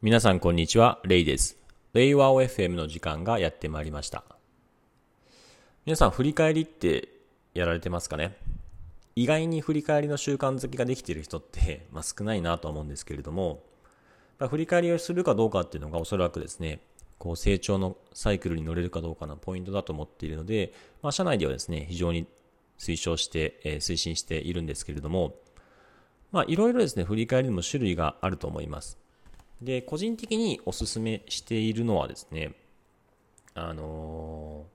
[0.00, 1.56] 皆さんこんにちは、レイです。
[1.92, 4.22] レイワオ FM の時間がやってまいりました。
[5.86, 7.08] 皆さん振り返りって
[7.52, 8.36] やられてますかね？
[9.16, 13.64] 意外に振り返りの習慣づけができている人って、 まあ、少ないなと思うんですけれども、
[14.38, 16.80] まあ、振り返りをするかどうかっていうのがおそらくですね、
[17.18, 20.72] こう成長のサイクルに乗れるかどうかのポイントだと思っているので、
[21.02, 22.28] まあ、社内ではですね、非常に
[22.78, 25.34] 推奨して、えー、推進しているんですけれども、
[26.30, 28.96] まあ、いろいろですね、振り返りにも種類があると思います。
[29.62, 32.52] で、個人的にお勧めしているのはですね、
[33.54, 34.66] あの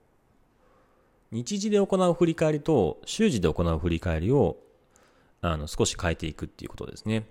[1.32, 4.56] ー、日時で行う振り返りと週時で行う振り返りを
[5.40, 7.26] あの少し変えていくっていうことですね。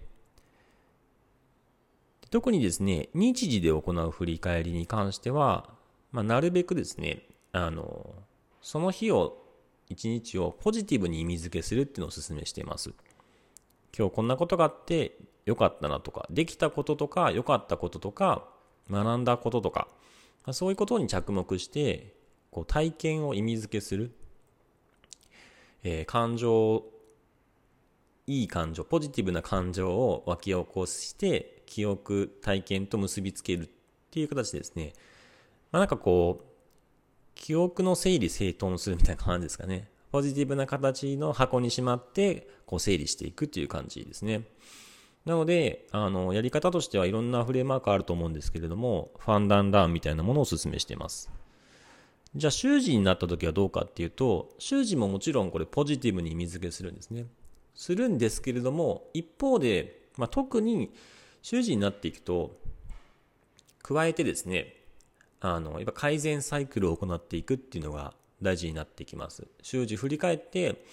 [2.30, 5.70] 特にですね、日時で行う振り返りに関しては、
[6.12, 8.16] まあ、なるべくですね、あの、
[8.62, 9.38] その日を、
[9.90, 12.92] 一日をポジティブに意味付けするっていうのをお勧めしています。
[13.96, 15.16] 今日こんなことがあって
[15.46, 18.48] 良かったなとか、できたこととか良かったこととか、
[18.90, 19.88] 学んだこととか、
[20.52, 22.14] そういうことに着目して、
[22.52, 24.12] こう体験を意味付けする。
[25.84, 26.86] えー、感情、
[28.26, 33.70] いい感情、ポジティブな感情を湧き起こして、記憶、体験と結びつけるっ
[34.12, 34.94] ていう形ですね、
[35.72, 36.46] まあ、なんかこう、
[37.36, 39.90] 記憶の整理整頓するみたいな感じですかね。
[40.12, 44.44] ポジティブな形の箱にしまって、こう整理していくっていう感じですね。
[45.26, 51.32] なので、あの、やり方としてはいろんなフレームワークあると思うんですけれども、ファンダンダウンみたいなものをお勧めしています。
[52.36, 57.26] じゃあ、習字になった時はどうかっていうと、習字ももちろんこれポジティブに意味付けするんですね。
[57.76, 60.92] するんですけれども、一方で、まあ、特に
[61.42, 62.58] 習字になっていくと、
[63.82, 64.76] 加えてですね、
[65.40, 69.48] あの、やっぱ改善サイクルを行っていくっていうのが大事になってきます。
[69.62, 70.84] 習字振り返って、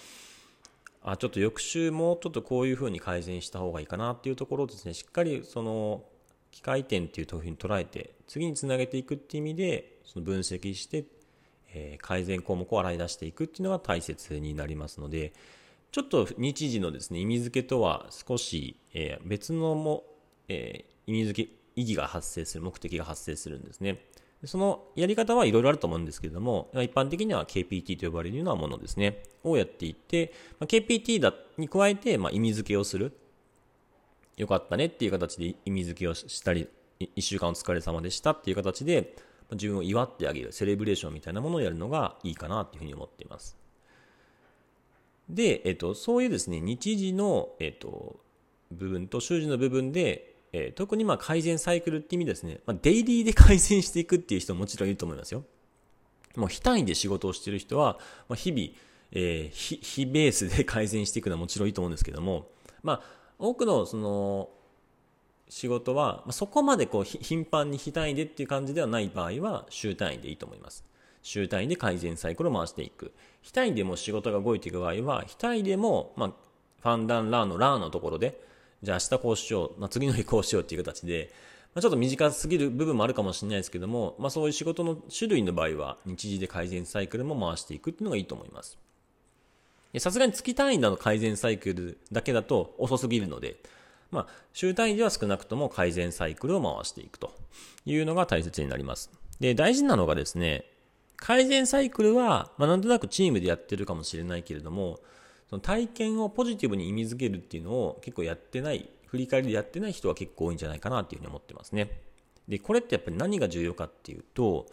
[1.03, 6.03] あ、ちょっと翌週もうちょっとこういうふうに改善した方がいいかなっていうところをですね、しっかりその
[6.51, 11.05] 機械点っていうふうに捉えて、次につなげていくっていう意味で、その分析して、
[11.73, 15.33] えー、改善項目を洗い出していくっていうのが大切になりますので、
[15.91, 20.03] ちょっと日時のですね、意味付けとは少し、えー、別のも、
[20.47, 24.05] えー、意味付け、意義が発生する、目的が発生するんですね。
[24.45, 33.17] そのやり方はいろいろあると思うんですけれども、一般的には KPT と呼ばれるようなものですね、をやっていって、KPT だに加えて、ま、意味付けをする。
[34.37, 36.67] よかったねっていう形で意味付けをしたり、
[37.15, 39.15] 一週間お疲れ様でしたっていう形で、
[39.51, 43.57] 自分を祝ってあげる、セレブレーションみたいなものをやるのがいいかなっていうふうに思っています。
[45.29, 48.19] で、えっと、そういうですね、日時の、えっと、
[48.71, 55.43] 部分と習字の部分で、えー、特にまあ改善サイクルって意味ですね、まあ、デイリーで改善していくっていう人ももちろんいると思いますよ。
[56.35, 57.97] もう非単位で仕事をしてる人は、
[58.29, 58.63] まあ、日々、
[59.11, 62.47] えー、非、ベースで改善していくのはもちろんいいと思うんですけども、
[62.83, 63.01] まあ、
[63.37, 64.49] 多くのその、
[65.49, 70.85] 仕事は、まあ、そこまでこう頻繁に非単位でっていう感じではない場合は週単位でいいと思います。
[71.21, 73.13] 週単位で改善サイクルを回していく。
[73.41, 76.29] 非単位でも仕事が動いていく場合は、非単位でも、まあ、
[76.81, 78.41] ファンダンラーのラーのところで、
[78.83, 81.31] じゃあ明日こうしよう、まあ、次の日こうしようっていう形で、
[81.73, 88.77] まあ、ちょっと短すぎる部分もあるかもしれないですけども、まあ、そういう仕事の種類の場合は、日時で改善サイクルも回していくっていうのがいいと思います。
[89.99, 93.57] さすがに月単位の改善サイクルだけだと遅すぎるので、
[94.09, 97.33] まあ、週単位では少なくとも改善サイクルを回していくと
[97.85, 99.11] いうのが大切になります。
[99.39, 100.65] で、大事なのがですね、
[101.15, 104.99] 改善サイクルは、まあ、なんとなくチームでやってるかもしれないけれども、
[105.51, 111.99] その体験をポジティブに意味づけるっていうのを結構やってない、振り返りでやってない人は結構多いんじゃないかなっていうふうに思ってますね。
[112.47, 114.65] で、これってやっぱり何が重要かっていうと、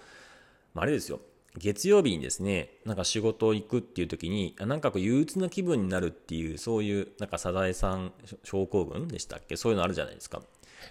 [0.72, 1.18] まあ、あれですよ。
[1.56, 8.12] 月曜日にですね、なんか仕事行くっていう時に、なんかこう憂鬱な気分になるっていう、そういう、なんかサザエさん
[8.44, 9.56] 症候群でしたっけ？
[9.56, 10.40] そういうのあるじゃないですか。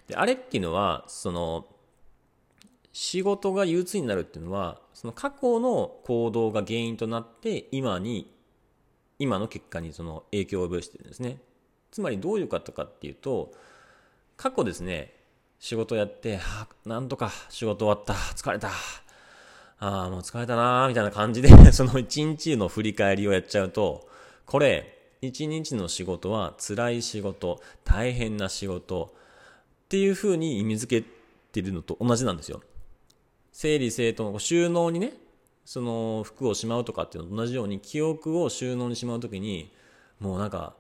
[0.08, 1.66] で、あれっていうのは、その、
[2.92, 8.36] 仕事が憂鬱になるっていうのは、その過去の行動が原因となって、今に
[9.20, 11.40] 今の結果にその影響を及ぼしてるんですね。
[11.92, 13.52] つまりどういうことかっていうと、
[14.36, 15.14] 過去ですね、
[15.60, 18.70] 仕事やって、はなんとか仕事終わった、疲れた、
[19.80, 24.08] ああ、もう疲れたなみたいな感じで その一日の振り返りをやっちゃうと、
[24.46, 29.16] これ、一日の仕事は辛い仕事、大変な仕事
[29.86, 31.04] っていう風に意味づけ
[31.52, 32.62] てるのと同じなんですよ。
[33.52, 35.14] 整理整頓、収納にね、
[35.68, 39.70] その服をしまうとかっていうのと同じように記憶を収納にしまうときに
[40.18, 40.76] もうなんか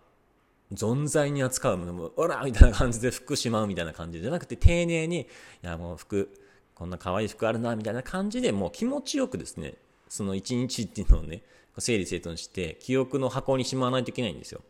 [0.73, 5.25] 存在に扱うものもオラみたいな感じで服しまうみたいな感じじゃなくて丁寧にい
[5.61, 6.33] やもう服
[6.73, 9.73] こんな可愛い服あるなみたいな感じでもう気持ちよくですね
[10.07, 11.41] その一日っていうのをね
[11.77, 14.61] 整理整頓して記憶の箱にしまわないといけないんですよ。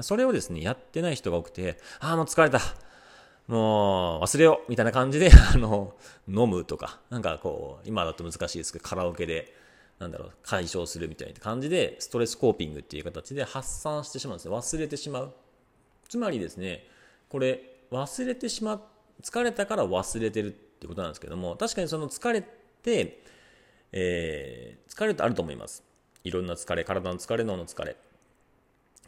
[0.00, 2.60] それをですねやってない人が多くてああもう疲れた。
[3.48, 5.96] もう忘れようみたいな感じで、 あの、
[6.28, 9.54] 飲むとか、なんかこう、今だと難しいですけど、カラオケで、
[9.98, 14.54] なんだろう、解消するみたいな感じで、ストレスコーピングっていう形で発散してしまうんですね。
[14.54, 15.32] 忘れてしまう。
[16.08, 16.86] つまりですね、
[17.30, 18.82] これ、忘れてしまう、
[19.22, 23.22] 疲れたから忘れてるってことなんですけども、確かにその疲れて、
[23.92, 25.82] えー、疲れってあると思います。
[26.22, 27.96] いろんな疲れ、体の疲れ、脳の疲れ。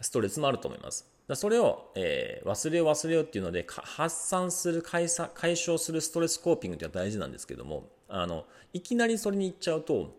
[0.01, 1.11] ストレスもあると思います。
[1.35, 10.13] それを、えー、忘れよう忘れようっていうので発散する解散解消するストレスコーピングっていうのは大事なんですけどもあのいきなりそれに行っちゃうと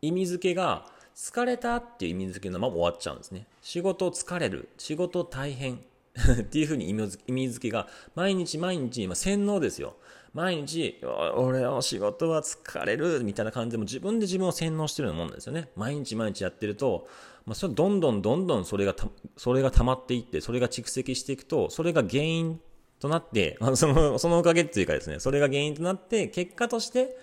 [0.00, 5.80] 意味付けが疲れたっていう意味付けのまま終わっちゃうんですね仕事疲れる仕事大変
[6.40, 6.92] っていうふうに意
[7.32, 9.96] 味付けが毎日毎日今洗脳ですよ
[10.34, 11.00] 毎日
[11.36, 17.08] 俺は仕事は疲れるみたいな感じでも自分で自分を洗脳してるようなもんですよね毎日毎日やってると
[17.48, 19.08] まあ、それどんどんどんどんそれがた、
[19.38, 22.60] それが溜まっていって、それが蓄積していくと、それが原因
[23.00, 27.16] となって、 まあ、その、そのおかげっていうかですね、それが原因となって、結果として、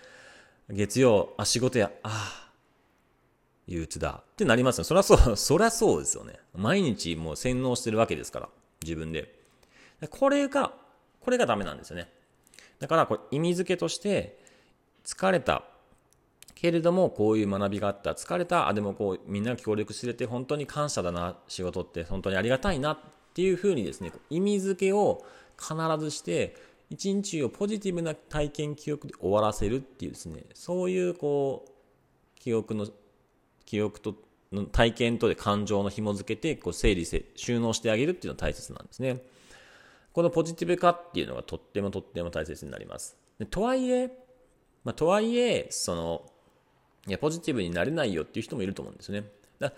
[0.68, 2.52] 月曜、あ、仕事や、ああ、
[3.68, 4.84] 憂鬱だってなりますよ。
[4.84, 6.40] そりゃそう、 そりゃそうですよね。
[6.56, 8.50] 毎日もう洗脳してるわけですから、
[8.82, 9.32] 自分で。
[10.10, 10.74] これが、
[11.20, 12.12] これがダメなんですよね。
[12.80, 14.40] だから、これ意味付けとして、
[15.04, 15.64] 疲れた、
[16.56, 23.00] けれども、こういう学びがあった、疲れた、あ、でもこう、みんな協力してて、本当に感謝だな、仕事って本当にありがたいなっ
[23.34, 25.24] ていうふうにですね、意味付けを
[25.60, 26.56] 必ずして、
[26.90, 32.88] 一日をポジティブな体験、記憶で終わらせるっていうですね、そういうこう、記憶の、
[33.66, 34.16] 記憶と、
[34.72, 39.22] 体験とで感情の紐付けて、こう整理せ、収納してあげるっていうのが大切なんですね。
[40.16, 43.18] このポジティブ化っていうのがとってもとっても大切になります。
[43.38, 44.08] でとはいえ、
[44.86, 46.26] まあ、とはいえ、その、
[47.06, 49.26] いや、ポジティブになれないよっていう人もいると思うんですね。
[49.60, 49.74] だ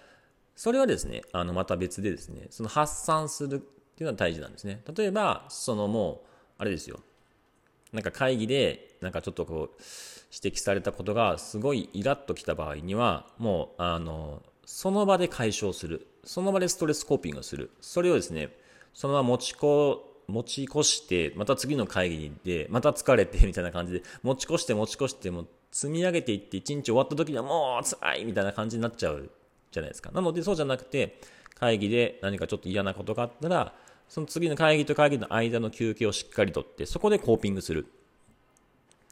[0.55, 3.63] それはですね、あの、また別でですね、その発散するってい
[4.01, 4.83] うのは大事なんですね。
[4.95, 6.27] 例えば、そのもう、
[6.59, 6.99] あれですよ。
[7.91, 9.81] なんか会議で、なんかちょっとこう、
[10.31, 16.05] 指摘されたことがすごいイラッときた場合には、もう、あの、その場で解消する。
[16.23, 17.71] その場でストレスコーピングをする。
[17.81, 18.55] それをですね、
[18.93, 29.29] そのまま持ちこ、持ち越して、また次の会議で、また疲れて、みたいな感じで、持ち越して持ち越して、も積み上げていって一日終わった時にはもう辛いみたいな感じになっちゃう
[29.71, 30.11] じゃないですか。
[30.11, 31.19] なのでそうじゃなくて、
[31.55, 33.73] 会議で何かちょっと嫌なことがあったら、
[34.09, 37.87] その次の会議と会議の間の休憩をしっかりとって、そこでコーピングする。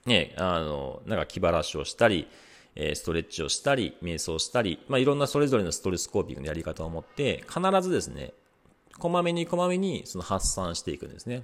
[0.06, 2.28] ね、あの、なんか気晴らしをしたり、
[2.76, 8.34] えストレッチをしたり、瞑想したり、まあ、いろんなそれぞれのストレスコーピングのやり方を持って、必ずですね、
[8.98, 11.44] こまめにこまめにその発散していくんですね。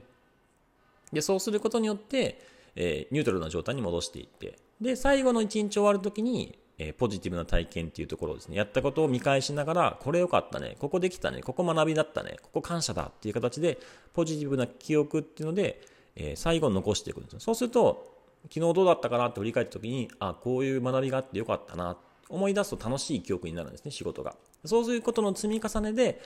[1.12, 2.42] で、そうすることによって、
[2.76, 13.78] えー、ニュートラルな状態に戻していって、で、最後の一日終わるときに、えー、ポジティブな体験っていうところですね、やったことを見返しながら、これ良かったね、ここできたね、ここ学びだったね、ここ感謝だっていう形で、
[14.14, 15.82] ポジティブな記憶っていうので、
[16.16, 17.40] えー、最後残していくんですよ。
[17.40, 21.98] そうすると、昨日どうだったかなって振り返ったときに、あ、こういう学びがあってよかったな、
[22.30, 24.36] 思い出すと楽しい記憶になるんですね、仕事が。
[24.66, 26.22] そうすることの積み重ねで、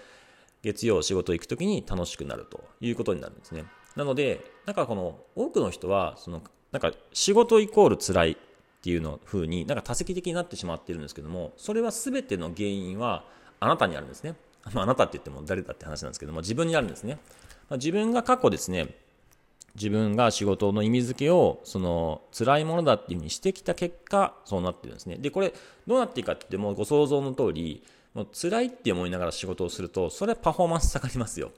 [0.66, 3.66] 月曜仕事行くときに楽しくなるということになるんですね。
[3.96, 6.42] なので、なんかこの多くの人は、その
[6.72, 8.38] なんか仕事イコール辛いっ
[8.82, 13.24] ていうの風になんか多席的になってしまってるんですけどもそれは全ての原因は
[13.60, 14.36] あなたにあるんですね、
[14.74, 17.18] まあ、あなたって言っても誰だって話なんですけども自分にあるんですね、
[17.70, 18.90] まあ、自分が過去ですね
[19.76, 25.54] 自分が仕事の意味付けをその辛いものだっていうふうにしてきた結果そうなってるんですねでこれ
[25.86, 31.52] どうなっていくかって言ってもご想像の通りもう辛いって思いながら仕事をするとそれはパフォーマンス下がりますよ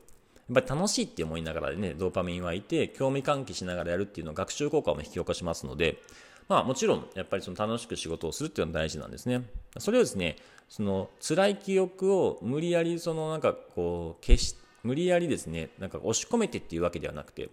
[0.50, 6.02] やっぱり楽しいって思いながらね、ドーパミン湧いて、興味喚起しながらやるっていうのは学習効果も引き起こしますので、
[6.48, 9.42] まあもちろん、やっぱりその楽しく仕事をするっていうのは大事なんですね。
[9.78, 10.38] それをですね、
[10.70, 17.50] その辛い記憶を無理やりそのなんかこう消し、無理やりですね、なんか押し込めてっていうわけではなくて、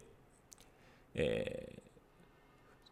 [1.14, 1.93] えー、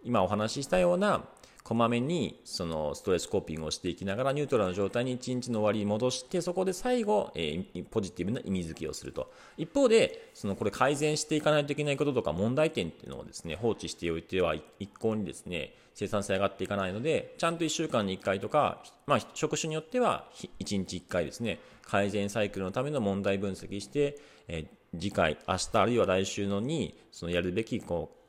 [0.04, 1.24] 今お話ししたような
[1.62, 9.30] こまめにそのストレスコーピングをしていきながらニュートラルな状態に一日の終わりに戻してそこで最後、えー、ポジティブな意味付けをすると。
[9.56, 20.26] 一方でそのこれ改善していかないといけないこととか問題点っていうのをですね放置しておいては一向にですね生産性上がっていかないのでちゃんと1週間に1回とか、まあ、職種によっては
[20.58, 24.18] 1日1回ですね改善サイクルのための問題分析して、
[24.48, 28.21] えー、次回明日あるいは来週のにそのやるべきこう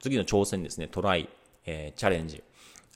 [0.00, 1.28] 次の挑戦ですねトライ、
[1.64, 2.42] えー、チャレンジ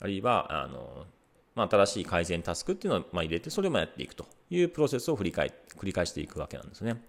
[0.01, 1.05] あるいは、あの、
[1.53, 7.03] まあ、新しい改善タスクっていうのを、まあ、入れて、それもやっていくというプロセスを振り返、繰り返していくわけなんですね。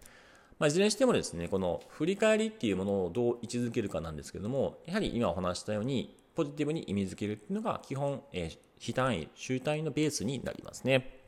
[0.58, 11.18] まあ、いずれにしてもですね、この振り返りっていうものをどう位置づけるかなんですけども、やはり今お話したように、ポジティブに意味づけるっていうのが基本、えー、非単位、集単位のベースになりますね。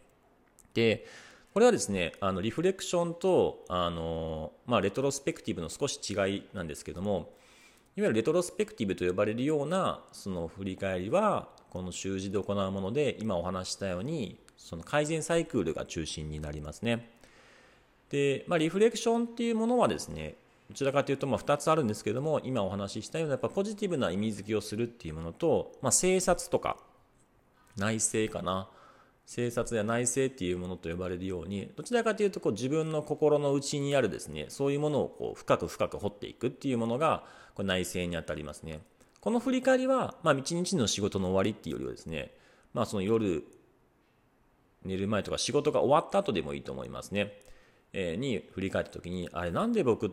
[0.75, 1.07] で、
[1.55, 7.33] これはですね、あのリフレクションとあの、まあ、レトロスペクティブの少し違いなんですけども、
[7.97, 17.09] いわゆるレトロスペクティブと呼ばれるようなその振り返りはこの習字で行うもので今お話したようにその改善サイクルが中心になりますね。
[18.11, 20.35] で、まあ、リフレクションっていうものはですね
[20.69, 26.77] どちらかというとま2つあるんですけども今お話ししたようなやっぱポジティブな意味付けをするっていうものと、まあ、省察とか
[27.77, 28.69] 内省かな
[29.27, 38.81] 生殺や内政っていうものと呼ばれるようにどちらかというとこう自分の心の内にあるですねそういうものをこう深く深く掘っていくっていうものがこれ内政にあたりますね。
[39.21, 42.35] この振り返りは、まあ、一日の仕事の終わりっていうよりはですね、
[42.75, 43.43] まあ、その夜
[44.85, 47.33] 寝る前とか仕事が終わった後でもいいと思いますね、
[47.95, 50.13] えー、に振り返った時にあれなんで僕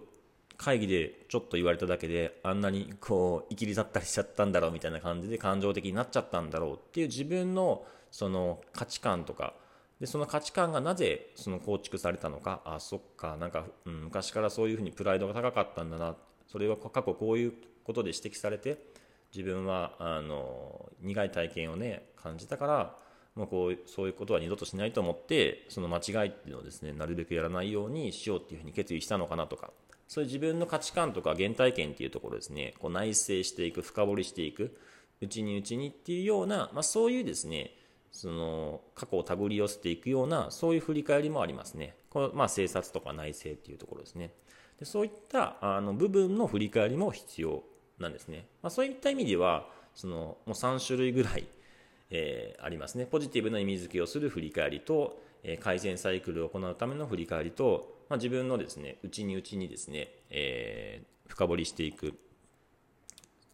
[0.55, 9.53] 会議でちょっと言われただけであんなにこういきり立ったりしちゃったんだろうみたいな感じで感情的になっちゃったんだろうっていう自分のその価値観とか。
[9.99, 12.61] でその価値観がなぜその構築されたのか。
[12.65, 13.37] あそっか。
[13.37, 16.15] なんか、うん、昔からそういうふうにプライドが高かったんだな。
[16.47, 17.53] それは過去こういう
[17.83, 18.77] ことで指摘されて
[19.33, 22.95] 自分はあの苦い体験をね感じたから
[23.35, 29.71] もうこうそういうことは二度としないと思ってその間違いっていうのをですねなるべくやらないようにしようっていうふうに決意したのかなとか。
[30.07, 32.73] そういう自分の価値観とか原体験っていうところですね。
[32.79, 34.77] こう内省していく深掘りしていく
[35.21, 37.71] うちにうちにっていうような、まあ、そういうですね
[38.11, 41.95] その過去を手繰り寄せていくようなそういう振り返りもありますね。
[42.09, 44.31] このまあ政策とか内政っていうところですね。
[44.79, 47.63] でそういったあの部分の振り返りも必要
[47.99, 48.47] なんですね。
[48.61, 51.47] まあ、そういった意味ではそのもう3種類ぐらい、
[52.09, 53.05] えー、ありますね。
[53.05, 62.13] ポジティブな意味付けをする振り返りと、えー、改善サイクルを行うための振り返りと、まあ、自分のですね内に内にですね、えー、深掘りしていく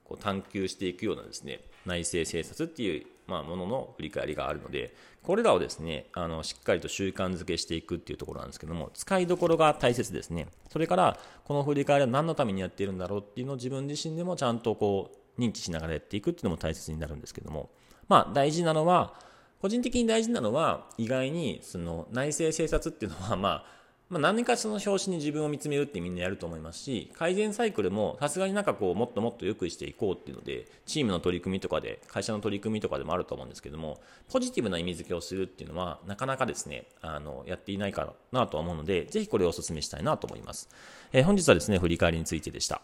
[0.04, 10.48] こう探求していくようなですね内政政策っていうまあ、ものの振り返りがあるので、これらをですね、あの、しっかりと習慣づけしていくっていうところなんですけども、使いどころが大切ですね。
[10.70, 17.70] それから、この振り返りは何のためにやっているんだろうっていうのを自分自身でもちゃんとこう、認知しながらやっていくっていうのも大切になるんですけども、
[18.08, 19.14] まあ、大事なのは、
[19.62, 23.66] 個人的に大事なのは、意外に、その、内政政策っていうのは、まあ、
[24.10, 34.00] まあ、何かその表紙に自分を見つめるってみんなやると思いますし、改善サイクルもさすがになんかこう、もっともっと良くしていこうっていうので、チームの取り組みとかで、会社の取り組みとかでもあると思うんですけども、
[34.32, 40.70] ポジティブな意味付けをするっていうのは、なかなかですね、あの、やっていないかなとは思うので、ぜひこれをお勧めしたいなと思います。
[41.12, 42.82] えー、本日はですね、振り返りについてでした。